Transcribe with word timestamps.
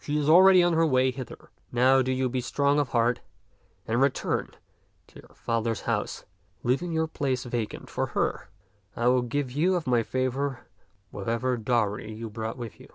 She 0.00 0.16
is 0.16 0.26
already 0.26 0.62
on 0.62 0.72
her 0.72 0.86
way 0.86 1.10
hither. 1.10 1.50
Now 1.70 2.00
do 2.00 2.10
you 2.10 2.30
be 2.30 2.40
strong 2.40 2.78
of 2.80 2.88
heart 2.88 3.20
and 3.86 4.00
return 4.00 4.52
to 5.08 5.20
your 5.20 5.34
father's 5.34 5.82
house, 5.82 6.24
leaving 6.62 6.92
your 6.92 7.06
place 7.06 7.44
vacant 7.44 7.90
for 7.90 8.06
her. 8.16 8.48
I 8.96 9.08
will 9.08 9.20
give 9.20 9.52
you 9.52 9.74
of 9.74 9.86
my 9.86 10.02
favor 10.02 10.66
whatever 11.10 11.58
dowry 11.58 12.10
you 12.10 12.30
brought 12.30 12.56
with 12.56 12.80
you. 12.80 12.88